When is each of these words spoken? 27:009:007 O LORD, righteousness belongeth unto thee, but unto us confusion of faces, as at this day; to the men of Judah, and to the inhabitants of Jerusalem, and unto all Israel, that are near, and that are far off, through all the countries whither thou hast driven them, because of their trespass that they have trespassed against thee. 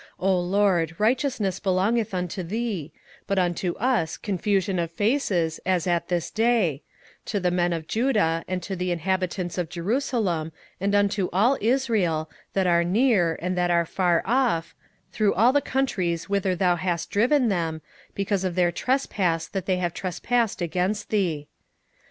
27:009:007 0.01 0.09
O 0.29 0.39
LORD, 0.41 0.95
righteousness 0.97 1.59
belongeth 1.59 2.11
unto 2.15 2.41
thee, 2.41 2.91
but 3.27 3.37
unto 3.37 3.73
us 3.75 4.17
confusion 4.17 4.79
of 4.79 4.89
faces, 4.89 5.59
as 5.63 5.85
at 5.85 6.07
this 6.07 6.31
day; 6.31 6.81
to 7.23 7.39
the 7.39 7.51
men 7.51 7.71
of 7.71 7.85
Judah, 7.87 8.43
and 8.47 8.63
to 8.63 8.75
the 8.75 8.89
inhabitants 8.89 9.59
of 9.59 9.69
Jerusalem, 9.69 10.53
and 10.79 10.95
unto 10.95 11.29
all 11.31 11.55
Israel, 11.61 12.31
that 12.53 12.65
are 12.65 12.83
near, 12.83 13.37
and 13.43 13.55
that 13.55 13.69
are 13.69 13.85
far 13.85 14.23
off, 14.25 14.73
through 15.11 15.35
all 15.35 15.53
the 15.53 15.61
countries 15.61 16.27
whither 16.27 16.55
thou 16.55 16.77
hast 16.77 17.11
driven 17.11 17.49
them, 17.49 17.83
because 18.15 18.43
of 18.43 18.55
their 18.55 18.71
trespass 18.71 19.45
that 19.45 19.67
they 19.67 19.77
have 19.77 19.93
trespassed 19.93 20.63
against 20.63 21.09
thee. 21.11 21.47